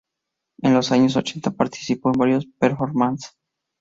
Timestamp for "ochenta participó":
1.15-2.09